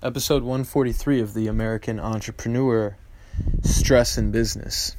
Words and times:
episode 0.00 0.44
143 0.44 1.20
of 1.20 1.34
the 1.34 1.48
American 1.48 1.98
Entrepreneur 1.98 2.96
Stress 3.62 4.16
in 4.16 4.30
Business. 4.30 4.94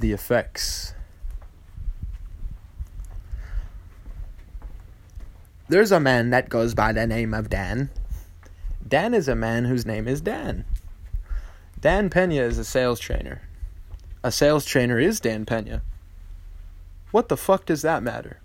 The 0.00 0.12
effects. 0.12 0.92
There's 5.68 5.92
a 5.92 6.00
man 6.00 6.30
that 6.30 6.48
goes 6.48 6.74
by 6.74 6.92
the 6.92 7.06
name 7.06 7.32
of 7.32 7.48
Dan. 7.48 7.90
Dan 8.86 9.14
is 9.14 9.28
a 9.28 9.36
man 9.36 9.64
whose 9.64 9.86
name 9.86 10.08
is 10.08 10.20
Dan. 10.20 10.64
Dan 11.80 12.10
Pena 12.10 12.42
is 12.42 12.58
a 12.58 12.64
sales 12.64 12.98
trainer. 12.98 13.42
A 14.24 14.32
sales 14.32 14.64
trainer 14.64 14.98
is 14.98 15.20
Dan 15.20 15.46
Pena. 15.46 15.82
What 17.12 17.28
the 17.28 17.36
fuck 17.36 17.66
does 17.66 17.82
that 17.82 18.02
matter? 18.02 18.40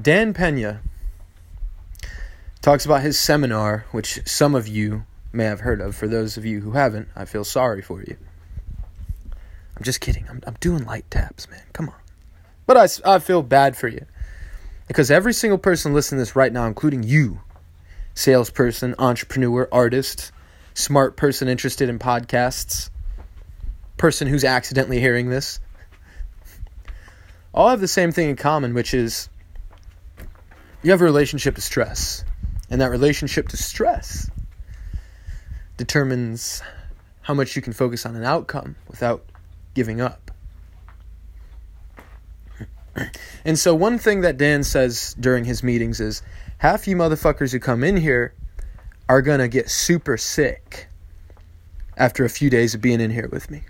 Dan 0.00 0.34
Pena 0.34 0.80
talks 2.62 2.84
about 2.84 3.02
his 3.02 3.18
seminar, 3.18 3.86
which 3.90 4.20
some 4.26 4.54
of 4.54 4.68
you 4.68 5.04
may 5.32 5.44
have 5.44 5.60
heard 5.60 5.80
of. 5.80 5.94
For 5.94 6.08
those 6.08 6.36
of 6.36 6.44
you 6.44 6.60
who 6.60 6.72
haven't, 6.72 7.08
I 7.16 7.24
feel 7.24 7.44
sorry 7.44 7.82
for 7.82 8.02
you. 8.02 8.16
I'm 9.76 9.82
just 9.82 10.00
kidding. 10.00 10.26
I'm, 10.28 10.42
I'm 10.46 10.56
doing 10.60 10.84
light 10.84 11.10
taps, 11.10 11.48
man. 11.48 11.62
Come 11.72 11.88
on. 11.88 11.94
But 12.66 12.76
I, 12.76 13.14
I 13.14 13.18
feel 13.18 13.42
bad 13.42 13.76
for 13.76 13.88
you. 13.88 14.04
Because 14.88 15.10
every 15.10 15.32
single 15.32 15.58
person 15.58 15.94
listening 15.94 16.18
to 16.18 16.22
this 16.22 16.36
right 16.36 16.52
now, 16.52 16.66
including 16.66 17.02
you, 17.02 17.40
salesperson, 18.14 18.94
entrepreneur, 18.98 19.68
artist, 19.72 20.32
smart 20.74 21.16
person 21.16 21.48
interested 21.48 21.88
in 21.88 21.98
podcasts, 21.98 22.90
person 23.96 24.26
who's 24.26 24.44
accidentally 24.44 25.00
hearing 25.00 25.30
this, 25.30 25.60
all 27.54 27.70
have 27.70 27.80
the 27.80 27.88
same 27.88 28.12
thing 28.12 28.30
in 28.30 28.36
common, 28.36 28.74
which 28.74 28.92
is 28.92 29.28
you 30.82 30.90
have 30.90 31.00
a 31.00 31.04
relationship 31.04 31.54
to 31.54 31.60
stress. 31.60 32.24
And 32.70 32.80
that 32.80 32.90
relationship 32.90 33.48
to 33.48 33.56
stress 33.56 34.30
determines 35.76 36.62
how 37.22 37.34
much 37.34 37.56
you 37.56 37.62
can 37.62 37.72
focus 37.72 38.06
on 38.06 38.14
an 38.16 38.24
outcome 38.24 38.76
without 38.88 39.24
giving 39.74 40.00
up. 40.00 40.30
And 43.44 43.58
so, 43.58 43.74
one 43.74 43.98
thing 43.98 44.20
that 44.20 44.36
Dan 44.36 44.62
says 44.62 45.16
during 45.18 45.46
his 45.46 45.62
meetings 45.62 45.98
is 46.00 46.22
half 46.58 46.86
you 46.86 46.96
motherfuckers 46.96 47.52
who 47.52 47.58
come 47.58 47.82
in 47.82 47.96
here 47.96 48.34
are 49.08 49.22
gonna 49.22 49.48
get 49.48 49.70
super 49.70 50.18
sick 50.18 50.88
after 51.96 52.24
a 52.24 52.28
few 52.28 52.50
days 52.50 52.74
of 52.74 52.82
being 52.82 53.00
in 53.00 53.10
here 53.10 53.28
with 53.32 53.50
me. 53.50 53.62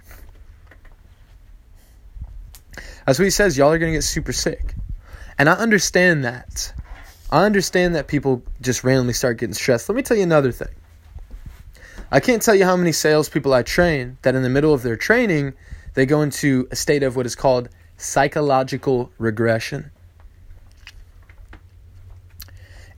That's 3.07 3.19
what 3.19 3.25
he 3.25 3.31
says. 3.31 3.57
Y'all 3.57 3.71
are 3.71 3.79
gonna 3.79 3.93
get 3.93 4.05
super 4.05 4.33
sick. 4.33 4.75
And 5.39 5.49
I 5.49 5.53
understand 5.53 6.25
that. 6.25 6.73
I 7.31 7.45
understand 7.45 7.95
that 7.95 8.09
people 8.09 8.43
just 8.61 8.83
randomly 8.83 9.13
start 9.13 9.39
getting 9.39 9.55
stressed. 9.55 9.89
Let 9.89 9.95
me 9.95 10.03
tell 10.03 10.17
you 10.17 10.25
another 10.25 10.51
thing. 10.51 10.75
I 12.11 12.19
can't 12.19 12.43
tell 12.43 12.57
you 12.57 12.65
how 12.65 12.77
many 12.77 12.91
salespeople 12.91 13.55
I 13.55 13.63
train 13.63 14.19
that 14.23 14.35
in 14.35 14.43
the 14.43 14.49
middle 14.49 14.75
of 14.75 14.83
their 14.83 14.97
training, 14.97 15.55
they 15.95 16.07
go 16.07 16.23
into 16.23 16.67
a 16.73 16.77
state 16.77 17.05
of 17.05 17.15
what 17.15 17.27
is 17.27 17.37
called 17.37 17.69
psychological 17.99 19.13
regression. 19.19 19.93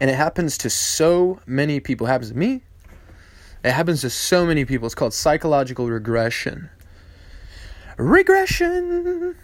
And 0.01 0.09
it 0.09 0.15
happens 0.15 0.57
to 0.59 0.71
so 0.71 1.41
many 1.45 1.79
people. 1.79 2.07
It 2.07 2.11
happens 2.11 2.31
to 2.31 2.37
me. 2.37 2.63
It 3.63 3.73
happens 3.73 4.01
to 4.01 4.11
so 4.11 4.47
many 4.47 4.65
people. 4.65 4.87
It's 4.87 4.95
called 4.95 5.13
psychological 5.13 5.89
regression. 5.89 6.71
Regression. 7.99 9.37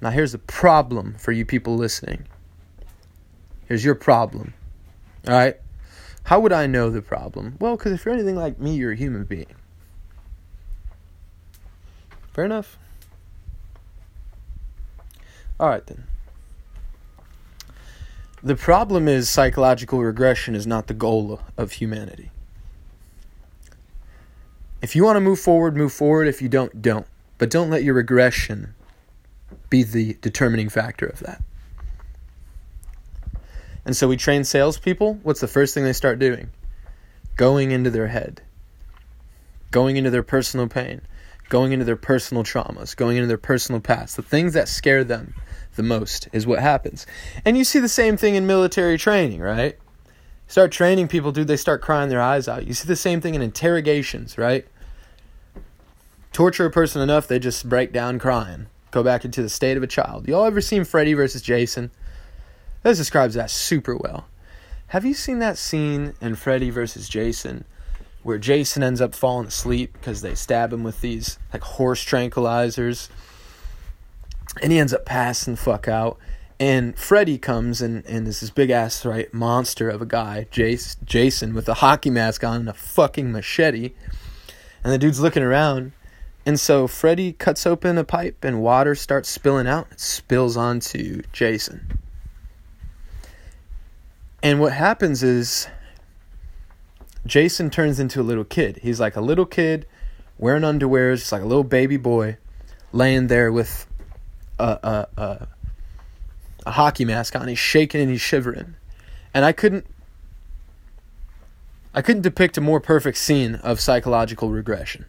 Now, 0.00 0.10
here's 0.10 0.32
the 0.32 0.38
problem 0.38 1.14
for 1.18 1.32
you 1.32 1.44
people 1.44 1.76
listening 1.76 2.26
Here's 3.70 3.84
your 3.84 3.94
problem. 3.94 4.52
All 5.28 5.34
right? 5.34 5.56
How 6.24 6.40
would 6.40 6.52
I 6.52 6.66
know 6.66 6.90
the 6.90 7.02
problem? 7.02 7.56
Well, 7.60 7.76
because 7.76 7.92
if 7.92 8.04
you're 8.04 8.12
anything 8.12 8.34
like 8.34 8.58
me, 8.58 8.74
you're 8.74 8.90
a 8.90 8.96
human 8.96 9.22
being. 9.22 9.54
Fair 12.32 12.44
enough? 12.46 12.76
All 15.60 15.68
right, 15.68 15.86
then. 15.86 16.02
The 18.42 18.56
problem 18.56 19.06
is 19.06 19.30
psychological 19.30 20.00
regression 20.00 20.56
is 20.56 20.66
not 20.66 20.88
the 20.88 20.94
goal 20.94 21.40
of 21.56 21.70
humanity. 21.70 22.32
If 24.82 24.96
you 24.96 25.04
want 25.04 25.14
to 25.14 25.20
move 25.20 25.38
forward, 25.38 25.76
move 25.76 25.92
forward. 25.92 26.26
If 26.26 26.42
you 26.42 26.48
don't, 26.48 26.82
don't. 26.82 27.06
But 27.38 27.50
don't 27.50 27.70
let 27.70 27.84
your 27.84 27.94
regression 27.94 28.74
be 29.68 29.84
the 29.84 30.14
determining 30.14 30.68
factor 30.68 31.06
of 31.06 31.20
that. 31.20 31.44
And 33.90 33.96
so 33.96 34.06
we 34.06 34.16
train 34.16 34.44
salespeople. 34.44 35.14
What's 35.24 35.40
the 35.40 35.48
first 35.48 35.74
thing 35.74 35.82
they 35.82 35.92
start 35.92 36.20
doing? 36.20 36.50
Going 37.36 37.72
into 37.72 37.90
their 37.90 38.06
head, 38.06 38.40
going 39.72 39.96
into 39.96 40.10
their 40.10 40.22
personal 40.22 40.68
pain, 40.68 41.00
going 41.48 41.72
into 41.72 41.84
their 41.84 41.96
personal 41.96 42.44
traumas, 42.44 42.94
going 42.94 43.16
into 43.16 43.26
their 43.26 43.36
personal 43.36 43.80
past. 43.80 44.14
The 44.14 44.22
things 44.22 44.52
that 44.52 44.68
scare 44.68 45.02
them 45.02 45.34
the 45.74 45.82
most 45.82 46.28
is 46.32 46.46
what 46.46 46.60
happens. 46.60 47.04
And 47.44 47.58
you 47.58 47.64
see 47.64 47.80
the 47.80 47.88
same 47.88 48.16
thing 48.16 48.36
in 48.36 48.46
military 48.46 48.96
training, 48.96 49.40
right? 49.40 49.76
Start 50.46 50.70
training 50.70 51.08
people, 51.08 51.32
dude, 51.32 51.48
they 51.48 51.56
start 51.56 51.82
crying 51.82 52.10
their 52.10 52.22
eyes 52.22 52.46
out. 52.46 52.68
You 52.68 52.74
see 52.74 52.86
the 52.86 52.94
same 52.94 53.20
thing 53.20 53.34
in 53.34 53.42
interrogations, 53.42 54.38
right? 54.38 54.68
Torture 56.32 56.66
a 56.66 56.70
person 56.70 57.02
enough, 57.02 57.26
they 57.26 57.40
just 57.40 57.68
break 57.68 57.92
down 57.92 58.20
crying. 58.20 58.66
Go 58.92 59.02
back 59.02 59.24
into 59.24 59.42
the 59.42 59.48
state 59.48 59.76
of 59.76 59.82
a 59.82 59.88
child. 59.88 60.28
Y'all 60.28 60.44
ever 60.44 60.60
seen 60.60 60.84
Freddy 60.84 61.14
versus 61.14 61.42
Jason? 61.42 61.90
This 62.82 62.98
describes 62.98 63.34
that 63.34 63.50
super 63.50 63.96
well. 63.96 64.26
Have 64.88 65.04
you 65.04 65.14
seen 65.14 65.38
that 65.38 65.58
scene 65.58 66.14
in 66.20 66.34
Freddy 66.34 66.70
versus 66.70 67.08
Jason 67.08 67.64
where 68.22 68.38
Jason 68.38 68.82
ends 68.82 69.00
up 69.00 69.14
falling 69.14 69.46
asleep 69.46 69.92
because 69.94 70.20
they 70.20 70.34
stab 70.34 70.72
him 70.72 70.82
with 70.82 71.00
these 71.00 71.38
like 71.52 71.62
horse 71.62 72.04
tranquilizers 72.04 73.08
and 74.62 74.72
he 74.72 74.78
ends 74.78 74.92
up 74.92 75.04
passing 75.04 75.54
the 75.54 75.60
fuck 75.60 75.88
out 75.88 76.18
and 76.60 76.96
Freddy 76.98 77.38
comes 77.38 77.80
and, 77.80 78.04
and 78.04 78.28
is 78.28 78.40
this 78.40 78.50
big 78.50 78.68
ass 78.68 79.06
right 79.06 79.32
monster 79.32 79.88
of 79.88 80.02
a 80.02 80.06
guy, 80.06 80.46
Jace, 80.52 81.02
Jason, 81.02 81.54
with 81.54 81.66
a 81.70 81.74
hockey 81.74 82.10
mask 82.10 82.44
on 82.44 82.60
and 82.60 82.68
a 82.68 82.74
fucking 82.74 83.32
machete. 83.32 83.92
And 84.84 84.92
the 84.92 84.98
dude's 84.98 85.20
looking 85.20 85.42
around. 85.42 85.92
And 86.44 86.60
so 86.60 86.86
Freddy 86.86 87.32
cuts 87.32 87.66
open 87.66 87.96
a 87.96 88.04
pipe 88.04 88.44
and 88.44 88.60
water 88.60 88.94
starts 88.94 89.30
spilling 89.30 89.66
out. 89.66 89.86
It 89.90 90.00
spills 90.00 90.58
onto 90.58 91.22
Jason. 91.32 91.98
And 94.42 94.60
what 94.60 94.72
happens 94.72 95.22
is 95.22 95.68
Jason 97.26 97.70
turns 97.70 98.00
into 98.00 98.20
a 98.20 98.22
little 98.22 98.44
kid. 98.44 98.78
He's 98.82 98.98
like 99.00 99.16
a 99.16 99.20
little 99.20 99.46
kid 99.46 99.86
wearing 100.38 100.64
underwear, 100.64 101.14
just 101.14 101.32
like 101.32 101.42
a 101.42 101.46
little 101.46 101.64
baby 101.64 101.98
boy, 101.98 102.38
laying 102.92 103.26
there 103.26 103.52
with 103.52 103.86
a, 104.58 104.78
a, 104.82 105.20
a, 105.20 105.48
a 106.66 106.70
hockey 106.70 107.04
mask 107.04 107.36
on. 107.36 107.48
He's 107.48 107.58
shaking 107.58 108.00
and 108.00 108.10
he's 108.10 108.22
shivering. 108.22 108.76
And 109.34 109.44
I 109.44 109.52
couldn't 109.52 109.86
I 111.92 112.02
couldn't 112.02 112.22
depict 112.22 112.56
a 112.56 112.60
more 112.60 112.80
perfect 112.80 113.18
scene 113.18 113.56
of 113.56 113.80
psychological 113.80 114.50
regression. 114.50 115.06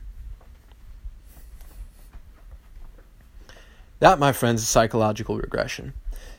That, 4.00 4.18
my 4.18 4.32
friends, 4.32 4.64
is 4.64 4.68
psychological 4.68 5.38
regression. 5.38 5.94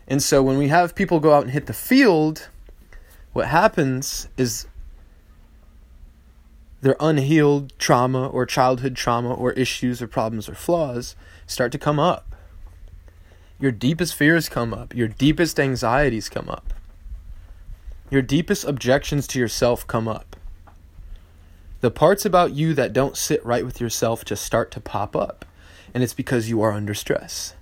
And 0.08 0.20
so 0.20 0.42
when 0.42 0.58
we 0.58 0.66
have 0.66 0.96
people 0.96 1.20
go 1.20 1.32
out 1.32 1.44
and 1.44 1.52
hit 1.52 1.66
the 1.66 1.72
field, 1.72 2.48
what 3.32 3.48
happens 3.48 4.28
is 4.36 4.66
their 6.82 6.96
unhealed 7.00 7.72
trauma 7.78 8.26
or 8.26 8.44
childhood 8.44 8.96
trauma 8.96 9.32
or 9.32 9.52
issues 9.52 10.02
or 10.02 10.08
problems 10.08 10.48
or 10.48 10.54
flaws 10.54 11.14
start 11.46 11.72
to 11.72 11.78
come 11.78 11.98
up. 11.98 12.34
Your 13.58 13.70
deepest 13.70 14.14
fears 14.14 14.48
come 14.48 14.74
up. 14.74 14.94
Your 14.94 15.06
deepest 15.06 15.60
anxieties 15.60 16.28
come 16.28 16.48
up. 16.48 16.74
Your 18.10 18.20
deepest 18.20 18.64
objections 18.64 19.26
to 19.28 19.38
yourself 19.38 19.86
come 19.86 20.08
up. 20.08 20.36
The 21.80 21.90
parts 21.90 22.24
about 22.24 22.52
you 22.52 22.74
that 22.74 22.92
don't 22.92 23.16
sit 23.16 23.44
right 23.46 23.64
with 23.64 23.80
yourself 23.80 24.24
just 24.24 24.44
start 24.44 24.70
to 24.72 24.80
pop 24.80 25.16
up. 25.16 25.44
And 25.94 26.02
it's 26.02 26.14
because 26.14 26.48
you 26.48 26.60
are 26.62 26.72
under 26.72 26.94
stress. 26.94 27.54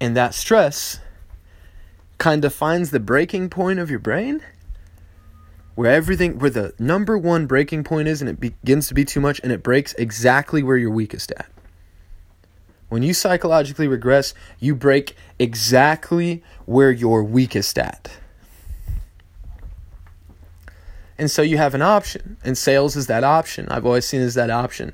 And 0.00 0.16
that 0.16 0.34
stress 0.34 1.00
kind 2.18 2.44
of 2.44 2.54
finds 2.54 2.90
the 2.90 3.00
breaking 3.00 3.50
point 3.50 3.78
of 3.78 3.90
your 3.90 3.98
brain 3.98 4.40
where 5.74 5.90
everything 5.90 6.38
where 6.38 6.50
the 6.50 6.72
number 6.78 7.18
one 7.18 7.46
breaking 7.46 7.84
point 7.84 8.08
is 8.08 8.20
and 8.20 8.30
it 8.30 8.38
begins 8.38 8.88
to 8.88 8.94
be 8.94 9.04
too 9.04 9.20
much 9.20 9.40
and 9.42 9.50
it 9.50 9.62
breaks 9.62 9.92
exactly 9.94 10.62
where 10.62 10.76
you're 10.76 10.90
weakest 10.90 11.32
at. 11.32 11.50
When 12.88 13.02
you 13.02 13.12
psychologically 13.12 13.88
regress 13.88 14.34
you 14.60 14.74
break 14.74 15.16
exactly 15.38 16.42
where 16.66 16.92
you're 16.92 17.24
weakest 17.24 17.78
at. 17.78 18.10
And 21.18 21.30
so 21.30 21.42
you 21.42 21.56
have 21.56 21.74
an 21.74 21.82
option 21.82 22.36
and 22.44 22.56
sales 22.56 22.96
is 22.96 23.06
that 23.08 23.24
option. 23.24 23.66
I've 23.68 23.86
always 23.86 24.04
seen 24.04 24.20
as 24.20 24.34
that 24.34 24.50
option. 24.50 24.92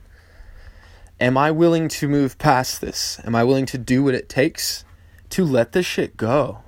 Am 1.20 1.36
i 1.36 1.50
willing 1.50 1.88
to 1.88 2.08
move 2.08 2.38
past 2.38 2.80
this? 2.80 3.20
Am 3.24 3.34
i 3.34 3.44
willing 3.44 3.66
to 3.66 3.78
do 3.78 4.02
what 4.02 4.14
it 4.14 4.28
takes 4.30 4.84
to 5.30 5.44
let 5.44 5.72
this 5.72 5.86
shit 5.86 6.16
go. 6.16 6.62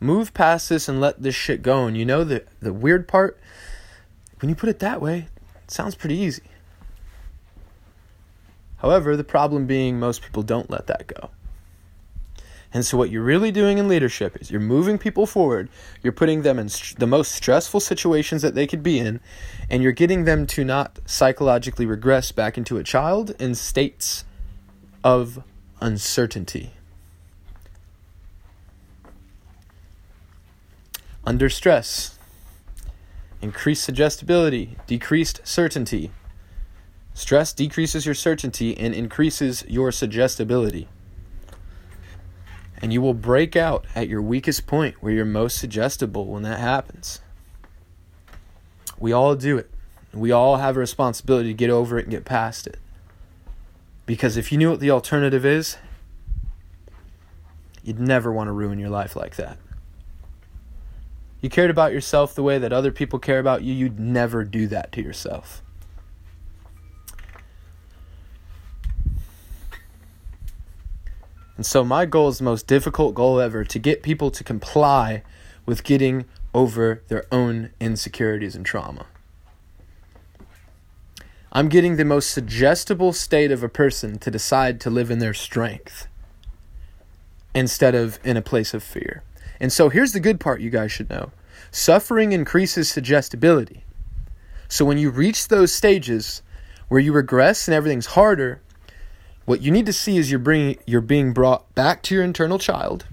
Move 0.00 0.32
past 0.32 0.70
this 0.70 0.88
and 0.88 1.00
let 1.00 1.22
this 1.22 1.34
shit 1.34 1.62
go. 1.62 1.86
And 1.86 1.96
you 1.96 2.04
know 2.04 2.24
the 2.24 2.44
the 2.60 2.72
weird 2.72 3.06
part? 3.06 3.38
When 4.40 4.48
you 4.48 4.54
put 4.54 4.70
it 4.70 4.78
that 4.78 5.02
way, 5.02 5.28
it 5.62 5.70
sounds 5.70 5.94
pretty 5.94 6.16
easy. 6.16 6.42
However, 8.78 9.14
the 9.14 9.24
problem 9.24 9.66
being 9.66 10.00
most 10.00 10.22
people 10.22 10.42
don't 10.42 10.70
let 10.70 10.86
that 10.86 11.06
go. 11.06 11.30
And 12.72 12.86
so, 12.86 12.96
what 12.96 13.10
you're 13.10 13.22
really 13.22 13.50
doing 13.50 13.78
in 13.78 13.88
leadership 13.88 14.40
is 14.40 14.50
you're 14.50 14.60
moving 14.60 14.96
people 14.96 15.26
forward, 15.26 15.68
you're 16.02 16.12
putting 16.12 16.42
them 16.42 16.58
in 16.58 16.68
st- 16.68 16.98
the 17.00 17.06
most 17.06 17.32
stressful 17.32 17.80
situations 17.80 18.42
that 18.42 18.54
they 18.54 18.66
could 18.66 18.82
be 18.82 18.98
in, 18.98 19.20
and 19.68 19.82
you're 19.82 19.92
getting 19.92 20.24
them 20.24 20.46
to 20.48 20.64
not 20.64 21.00
psychologically 21.04 21.84
regress 21.84 22.30
back 22.30 22.56
into 22.56 22.78
a 22.78 22.84
child 22.84 23.34
in 23.40 23.56
states 23.56 24.24
of 25.02 25.42
uncertainty. 25.80 26.70
Under 31.30 31.48
stress, 31.48 32.18
increased 33.40 33.84
suggestibility, 33.84 34.76
decreased 34.88 35.40
certainty. 35.44 36.10
Stress 37.14 37.52
decreases 37.52 38.04
your 38.04 38.16
certainty 38.16 38.76
and 38.76 38.92
increases 38.92 39.64
your 39.68 39.92
suggestibility. 39.92 40.88
And 42.82 42.92
you 42.92 43.00
will 43.00 43.14
break 43.14 43.54
out 43.54 43.86
at 43.94 44.08
your 44.08 44.20
weakest 44.20 44.66
point 44.66 44.96
where 45.00 45.12
you're 45.12 45.24
most 45.24 45.58
suggestible 45.58 46.26
when 46.26 46.42
that 46.42 46.58
happens. 46.58 47.20
We 48.98 49.12
all 49.12 49.36
do 49.36 49.56
it. 49.56 49.70
We 50.12 50.32
all 50.32 50.56
have 50.56 50.76
a 50.76 50.80
responsibility 50.80 51.50
to 51.50 51.54
get 51.54 51.70
over 51.70 51.96
it 51.96 52.06
and 52.06 52.10
get 52.10 52.24
past 52.24 52.66
it. 52.66 52.80
Because 54.04 54.36
if 54.36 54.50
you 54.50 54.58
knew 54.58 54.70
what 54.70 54.80
the 54.80 54.90
alternative 54.90 55.46
is, 55.46 55.76
you'd 57.84 58.00
never 58.00 58.32
want 58.32 58.48
to 58.48 58.52
ruin 58.52 58.80
your 58.80 58.90
life 58.90 59.14
like 59.14 59.36
that. 59.36 59.58
You 61.40 61.48
cared 61.48 61.70
about 61.70 61.92
yourself 61.92 62.34
the 62.34 62.42
way 62.42 62.58
that 62.58 62.72
other 62.72 62.92
people 62.92 63.18
care 63.18 63.38
about 63.38 63.62
you, 63.62 63.72
you'd 63.72 63.98
never 63.98 64.44
do 64.44 64.66
that 64.66 64.92
to 64.92 65.02
yourself. 65.02 65.62
And 71.56 71.66
so, 71.66 71.84
my 71.84 72.06
goal 72.06 72.28
is 72.28 72.38
the 72.38 72.44
most 72.44 72.66
difficult 72.66 73.14
goal 73.14 73.38
ever 73.38 73.64
to 73.64 73.78
get 73.78 74.02
people 74.02 74.30
to 74.30 74.42
comply 74.42 75.22
with 75.66 75.84
getting 75.84 76.24
over 76.54 77.02
their 77.08 77.24
own 77.30 77.70
insecurities 77.80 78.56
and 78.56 78.64
trauma. 78.64 79.06
I'm 81.52 81.68
getting 81.68 81.96
the 81.96 82.04
most 82.04 82.30
suggestible 82.30 83.12
state 83.12 83.50
of 83.50 83.62
a 83.62 83.68
person 83.68 84.18
to 84.20 84.30
decide 84.30 84.80
to 84.82 84.90
live 84.90 85.10
in 85.10 85.18
their 85.18 85.34
strength 85.34 86.06
instead 87.54 87.94
of 87.94 88.18
in 88.24 88.36
a 88.36 88.42
place 88.42 88.72
of 88.72 88.82
fear. 88.82 89.22
And 89.60 89.72
so, 89.72 89.90
here's 89.90 90.12
the 90.12 90.20
good 90.20 90.40
part 90.40 90.60
you 90.60 90.70
guys 90.70 90.90
should 90.90 91.10
know 91.10 91.32
suffering 91.70 92.32
increases 92.32 92.90
suggestibility. 92.90 93.84
So, 94.68 94.84
when 94.84 94.98
you 94.98 95.10
reach 95.10 95.48
those 95.48 95.72
stages 95.72 96.42
where 96.88 97.00
you 97.00 97.12
regress 97.12 97.68
and 97.68 97.74
everything's 97.74 98.06
harder, 98.06 98.62
what 99.44 99.60
you 99.60 99.70
need 99.70 99.86
to 99.86 99.92
see 99.92 100.16
is 100.16 100.30
you're 100.30 100.38
bringing 100.38 100.78
you're 100.86 101.00
being 101.00 101.32
brought 101.32 101.74
back 101.74 102.02
to 102.04 102.14
your 102.14 102.24
internal 102.24 102.58
child, 102.58 103.06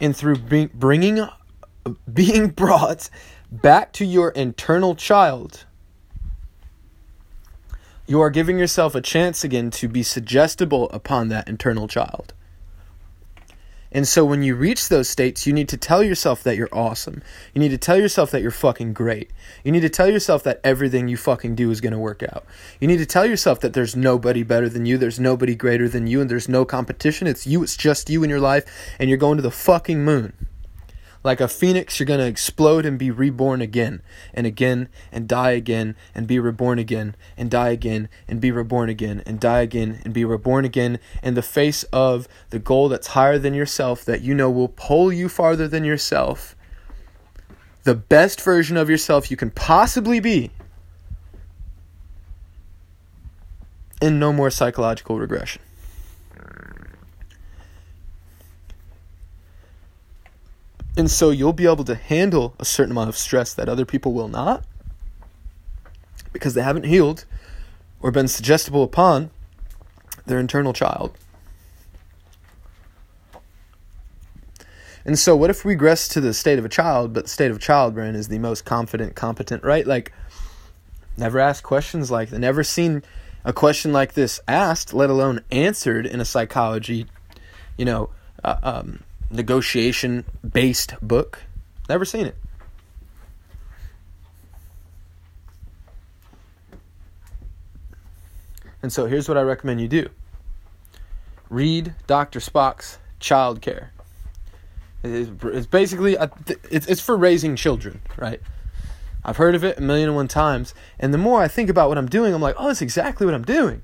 and 0.00 0.16
through 0.16 0.36
bringing 0.74 1.26
being 2.12 2.48
brought 2.48 3.10
back 3.50 3.92
to 3.94 4.04
your 4.04 4.30
internal 4.30 4.94
child, 4.94 5.64
you 8.06 8.20
are 8.20 8.30
giving 8.30 8.58
yourself 8.58 8.94
a 8.94 9.00
chance 9.00 9.42
again 9.42 9.70
to 9.70 9.88
be 9.88 10.02
suggestible 10.02 10.88
upon 10.90 11.28
that 11.28 11.48
internal 11.48 11.88
child. 11.88 12.34
And 13.90 14.06
so 14.06 14.24
when 14.24 14.42
you 14.42 14.54
reach 14.54 14.88
those 14.88 15.08
states, 15.08 15.46
you 15.46 15.52
need 15.52 15.68
to 15.70 15.76
tell 15.76 16.02
yourself 16.02 16.42
that 16.42 16.56
you're 16.56 16.68
awesome. 16.72 17.22
You 17.54 17.60
need 17.60 17.70
to 17.70 17.78
tell 17.78 17.98
yourself 17.98 18.30
that 18.30 18.42
you're 18.42 18.50
fucking 18.50 18.92
great. 18.92 19.30
You 19.64 19.72
need 19.72 19.80
to 19.80 19.88
tell 19.88 20.10
yourself 20.10 20.42
that 20.42 20.60
everything 20.62 21.08
you 21.08 21.16
fucking 21.16 21.54
do 21.54 21.70
is 21.70 21.80
going 21.80 21.92
to 21.92 21.98
work 21.98 22.22
out. 22.22 22.44
You 22.80 22.88
need 22.88 22.98
to 22.98 23.06
tell 23.06 23.24
yourself 23.24 23.60
that 23.60 23.72
there's 23.72 23.96
nobody 23.96 24.42
better 24.42 24.68
than 24.68 24.84
you, 24.84 24.98
there's 24.98 25.18
nobody 25.18 25.54
greater 25.54 25.88
than 25.88 26.06
you, 26.06 26.20
and 26.20 26.30
there's 26.30 26.48
no 26.48 26.64
competition. 26.64 27.26
It's 27.26 27.46
you, 27.46 27.62
it's 27.62 27.76
just 27.76 28.10
you 28.10 28.22
in 28.22 28.30
your 28.30 28.40
life, 28.40 28.64
and 28.98 29.08
you're 29.08 29.18
going 29.18 29.36
to 29.36 29.42
the 29.42 29.50
fucking 29.50 30.04
moon. 30.04 30.32
Like 31.24 31.40
a 31.40 31.48
phoenix, 31.48 31.98
you're 31.98 32.06
going 32.06 32.20
to 32.20 32.26
explode 32.26 32.86
and 32.86 32.98
be 32.98 33.10
reborn 33.10 33.60
again 33.60 34.02
and 34.32 34.46
again 34.46 34.88
and 35.10 35.28
die 35.28 35.50
again 35.50 35.96
and 36.14 36.26
be 36.26 36.38
reborn 36.38 36.78
again 36.78 37.16
and 37.36 37.50
die 37.50 37.70
again 37.70 38.08
and 38.28 38.40
be 38.40 38.52
reborn 38.52 38.88
again 38.88 39.22
and 39.26 39.40
die 39.40 39.60
again 39.62 40.00
and 40.04 40.14
be 40.14 40.24
reborn 40.24 40.64
again 40.64 40.98
in 41.22 41.34
the 41.34 41.42
face 41.42 41.82
of 41.84 42.28
the 42.50 42.58
goal 42.60 42.88
that's 42.88 43.08
higher 43.08 43.38
than 43.38 43.52
yourself 43.52 44.04
that 44.04 44.22
you 44.22 44.32
know 44.32 44.50
will 44.50 44.68
pull 44.68 45.12
you 45.12 45.28
farther 45.28 45.66
than 45.66 45.84
yourself. 45.84 46.54
The 47.82 47.96
best 47.96 48.40
version 48.40 48.76
of 48.76 48.88
yourself 48.88 49.30
you 49.30 49.36
can 49.36 49.50
possibly 49.50 50.20
be. 50.20 50.50
And 54.00 54.20
no 54.20 54.32
more 54.32 54.50
psychological 54.50 55.18
regression. 55.18 55.62
And 60.98 61.08
so 61.08 61.30
you'll 61.30 61.52
be 61.52 61.64
able 61.64 61.84
to 61.84 61.94
handle 61.94 62.56
a 62.58 62.64
certain 62.64 62.90
amount 62.90 63.08
of 63.08 63.16
stress 63.16 63.54
that 63.54 63.68
other 63.68 63.86
people 63.86 64.12
will 64.12 64.26
not 64.26 64.64
because 66.32 66.54
they 66.54 66.62
haven't 66.62 66.86
healed 66.86 67.24
or 68.00 68.10
been 68.10 68.26
suggestible 68.26 68.82
upon 68.82 69.30
their 70.26 70.40
internal 70.40 70.72
child. 70.72 71.16
And 75.04 75.16
so, 75.16 75.36
what 75.36 75.50
if 75.50 75.64
we 75.64 75.74
regress 75.74 76.08
to 76.08 76.20
the 76.20 76.34
state 76.34 76.58
of 76.58 76.64
a 76.64 76.68
child, 76.68 77.14
but 77.14 77.24
the 77.24 77.30
state 77.30 77.52
of 77.52 77.58
a 77.58 77.60
child, 77.60 77.94
Brand, 77.94 78.16
is 78.16 78.26
the 78.26 78.40
most 78.40 78.64
confident, 78.64 79.14
competent, 79.14 79.62
right? 79.62 79.86
Like, 79.86 80.12
never 81.16 81.38
asked 81.38 81.62
questions 81.62 82.10
like 82.10 82.30
that, 82.30 82.40
never 82.40 82.64
seen 82.64 83.04
a 83.44 83.52
question 83.52 83.92
like 83.92 84.14
this 84.14 84.40
asked, 84.48 84.92
let 84.92 85.10
alone 85.10 85.44
answered 85.52 86.06
in 86.06 86.20
a 86.20 86.24
psychology, 86.24 87.06
you 87.76 87.84
know, 87.84 88.10
uh, 88.42 88.56
um, 88.64 89.04
negotiation 89.30 90.24
based 90.48 90.94
book. 91.02 91.42
Never 91.88 92.04
seen 92.04 92.26
it. 92.26 92.36
And 98.82 98.92
so 98.92 99.06
here's 99.06 99.28
what 99.28 99.36
I 99.36 99.42
recommend 99.42 99.80
you 99.80 99.88
do 99.88 100.08
read 101.50 101.94
Dr. 102.06 102.40
Spock's 102.40 102.98
Child 103.18 103.60
Care. 103.60 103.92
It's 105.02 105.66
basically 105.66 106.16
it's 106.70 107.00
for 107.00 107.16
raising 107.16 107.56
children, 107.56 108.00
right? 108.16 108.40
I've 109.24 109.36
heard 109.36 109.54
of 109.54 109.64
it 109.64 109.78
a 109.78 109.80
million 109.80 110.08
and 110.08 110.16
one 110.16 110.28
times, 110.28 110.74
and 110.98 111.12
the 111.12 111.18
more 111.18 111.42
I 111.42 111.48
think 111.48 111.68
about 111.68 111.88
what 111.88 111.98
I'm 111.98 112.08
doing, 112.08 112.32
I'm 112.32 112.40
like, 112.40 112.54
oh, 112.58 112.68
that's 112.68 112.82
exactly 112.82 113.26
what 113.26 113.34
I'm 113.34 113.44
doing. 113.44 113.82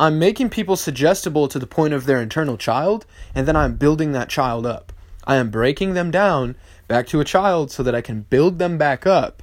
I'm 0.00 0.18
making 0.18 0.48
people 0.48 0.76
suggestible 0.76 1.46
to 1.46 1.58
the 1.58 1.66
point 1.66 1.92
of 1.92 2.06
their 2.06 2.22
internal 2.22 2.56
child, 2.56 3.04
and 3.34 3.46
then 3.46 3.54
I'm 3.54 3.76
building 3.76 4.12
that 4.12 4.30
child 4.30 4.64
up. 4.64 4.94
I 5.26 5.36
am 5.36 5.50
breaking 5.50 5.92
them 5.92 6.10
down 6.10 6.56
back 6.88 7.06
to 7.08 7.20
a 7.20 7.24
child 7.24 7.70
so 7.70 7.82
that 7.82 7.94
I 7.94 8.00
can 8.00 8.22
build 8.22 8.58
them 8.58 8.78
back 8.78 9.06
up 9.06 9.42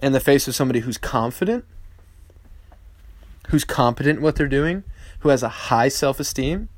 in 0.00 0.10
the 0.10 0.18
face 0.18 0.48
of 0.48 0.56
somebody 0.56 0.80
who's 0.80 0.98
confident, 0.98 1.64
who's 3.50 3.62
competent 3.62 4.16
in 4.18 4.22
what 4.24 4.34
they're 4.34 4.48
doing, 4.48 4.82
who 5.20 5.28
has 5.28 5.44
a 5.44 5.48
high 5.48 5.86
self 5.86 6.18
esteem. 6.18 6.68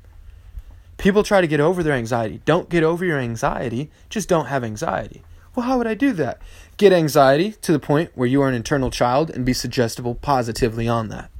People 0.97 1.23
try 1.23 1.41
to 1.41 1.47
get 1.47 1.59
over 1.59 1.81
their 1.81 1.95
anxiety. 1.95 2.41
Don't 2.45 2.69
get 2.69 2.83
over 2.83 3.03
your 3.03 3.17
anxiety, 3.17 3.89
just 4.11 4.29
don't 4.29 4.45
have 4.45 4.63
anxiety. 4.63 5.23
Well, 5.55 5.65
how 5.65 5.79
would 5.79 5.87
I 5.87 5.95
do 5.95 6.13
that? 6.13 6.39
Get 6.77 6.93
anxiety 6.93 7.53
to 7.63 7.71
the 7.71 7.79
point 7.79 8.11
where 8.13 8.27
you 8.27 8.43
are 8.43 8.47
an 8.47 8.53
internal 8.53 8.91
child 8.91 9.31
and 9.31 9.43
be 9.43 9.53
suggestible 9.53 10.13
positively 10.13 10.87
on 10.87 11.09
that. 11.09 11.31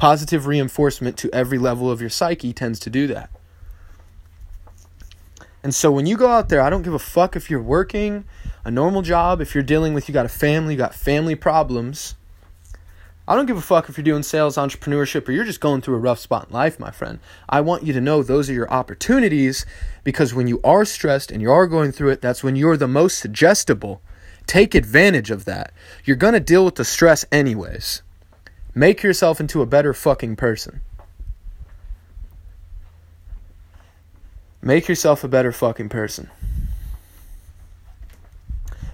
Positive 0.00 0.46
reinforcement 0.46 1.18
to 1.18 1.28
every 1.30 1.58
level 1.58 1.90
of 1.90 2.00
your 2.00 2.08
psyche 2.08 2.54
tends 2.54 2.80
to 2.80 2.88
do 2.88 3.06
that. 3.08 3.28
And 5.62 5.74
so 5.74 5.92
when 5.92 6.06
you 6.06 6.16
go 6.16 6.28
out 6.28 6.48
there, 6.48 6.62
I 6.62 6.70
don't 6.70 6.80
give 6.80 6.94
a 6.94 6.98
fuck 6.98 7.36
if 7.36 7.50
you're 7.50 7.60
working 7.60 8.24
a 8.64 8.70
normal 8.70 9.02
job, 9.02 9.42
if 9.42 9.54
you're 9.54 9.62
dealing 9.62 9.92
with, 9.92 10.08
you 10.08 10.14
got 10.14 10.24
a 10.24 10.30
family, 10.30 10.72
you 10.72 10.78
got 10.78 10.94
family 10.94 11.34
problems. 11.34 12.14
I 13.28 13.36
don't 13.36 13.44
give 13.44 13.58
a 13.58 13.60
fuck 13.60 13.90
if 13.90 13.98
you're 13.98 14.04
doing 14.04 14.22
sales, 14.22 14.56
entrepreneurship, 14.56 15.28
or 15.28 15.32
you're 15.32 15.44
just 15.44 15.60
going 15.60 15.82
through 15.82 15.96
a 15.96 15.98
rough 15.98 16.18
spot 16.18 16.48
in 16.48 16.54
life, 16.54 16.80
my 16.80 16.90
friend. 16.90 17.18
I 17.46 17.60
want 17.60 17.82
you 17.82 17.92
to 17.92 18.00
know 18.00 18.22
those 18.22 18.48
are 18.48 18.54
your 18.54 18.70
opportunities 18.70 19.66
because 20.02 20.32
when 20.32 20.48
you 20.48 20.62
are 20.64 20.86
stressed 20.86 21.30
and 21.30 21.42
you 21.42 21.52
are 21.52 21.66
going 21.66 21.92
through 21.92 22.08
it, 22.08 22.22
that's 22.22 22.42
when 22.42 22.56
you're 22.56 22.78
the 22.78 22.88
most 22.88 23.18
suggestible. 23.18 24.00
Take 24.46 24.74
advantage 24.74 25.30
of 25.30 25.44
that. 25.44 25.74
You're 26.06 26.16
going 26.16 26.32
to 26.32 26.40
deal 26.40 26.64
with 26.64 26.76
the 26.76 26.86
stress 26.86 27.26
anyways. 27.30 28.00
Make 28.74 29.02
yourself 29.02 29.40
into 29.40 29.62
a 29.62 29.66
better 29.66 29.92
fucking 29.92 30.36
person. 30.36 30.80
Make 34.62 34.88
yourself 34.88 35.24
a 35.24 35.28
better 35.28 35.52
fucking 35.52 35.88
person. 35.88 36.30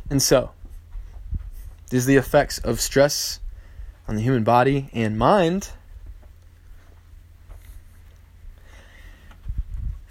And 0.09 0.23
so, 0.23 0.51
these 1.91 2.05
are 2.05 2.09
the 2.09 2.17
effects 2.17 2.59
of 2.59 2.81
stress 2.81 3.41
on 4.09 4.15
the 4.15 4.23
human 4.23 4.45
body 4.45 4.89
and 4.93 5.19
mind. 5.19 5.71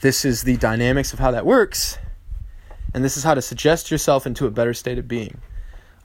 This 0.01 0.25
is 0.25 0.43
the 0.43 0.57
dynamics 0.57 1.13
of 1.13 1.19
how 1.19 1.31
that 1.31 1.45
works, 1.45 1.97
and 2.93 3.03
this 3.03 3.17
is 3.17 3.23
how 3.23 3.33
to 3.33 3.41
suggest 3.41 3.89
yourself 3.89 4.27
into 4.27 4.45
a 4.45 4.51
better 4.51 4.73
state 4.73 4.99
of 4.99 5.07
being. 5.07 5.39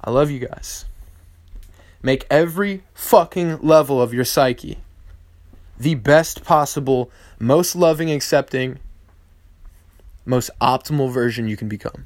I 0.02 0.11
love 0.11 0.31
you 0.31 0.38
guys. 0.38 0.87
Make 2.02 2.26
every 2.30 2.83
fucking 2.95 3.59
level 3.59 4.00
of 4.00 4.14
your 4.14 4.25
psyche 4.25 4.78
the 5.80 5.95
best 5.95 6.45
possible, 6.45 7.11
most 7.38 7.75
loving, 7.75 8.12
accepting, 8.12 8.78
most 10.26 10.50
optimal 10.61 11.11
version 11.11 11.49
you 11.49 11.57
can 11.57 11.69
become. 11.69 12.04